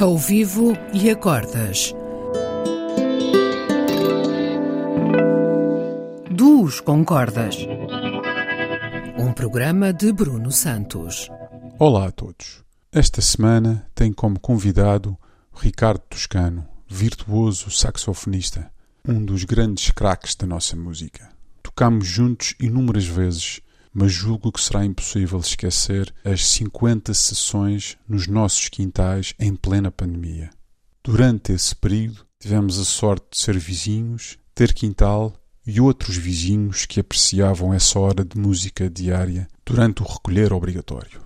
[0.00, 1.92] Ao vivo e a cordas.
[6.30, 7.56] Duos com cordas.
[9.18, 11.28] Um programa de Bruno Santos.
[11.78, 12.64] Olá a todos.
[12.90, 15.18] Esta semana tem como convidado
[15.54, 18.72] Ricardo Toscano, virtuoso saxofonista,
[19.06, 21.28] um dos grandes craques da nossa música.
[21.62, 23.60] Tocámos juntos inúmeras vezes
[23.92, 30.50] mas julgo que será impossível esquecer as 50 sessões nos nossos quintais em plena pandemia.
[31.02, 35.34] Durante esse período, tivemos a sorte de ser vizinhos, ter quintal
[35.66, 41.20] e outros vizinhos que apreciavam essa hora de música diária durante o recolher obrigatório.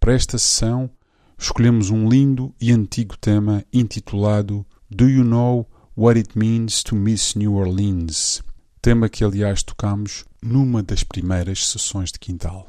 [0.00, 0.90] Para esta sessão,
[1.38, 7.34] escolhemos um lindo e antigo tema intitulado Do You Know What It Means to Miss
[7.34, 8.42] New Orleans?
[8.82, 12.68] tema que, aliás, tocámos numa das primeiras sessões de quintal.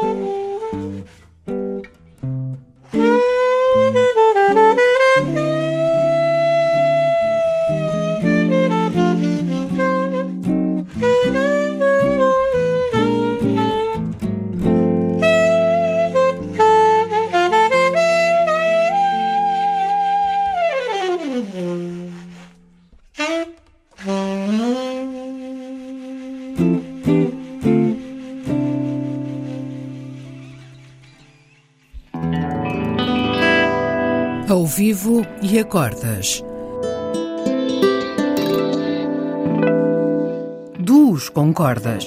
[0.00, 0.37] Ao
[34.68, 36.44] vivo e acordas.
[40.78, 42.04] Duos com cordas.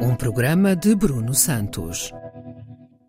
[0.00, 2.12] Um programa de Bruno Santos.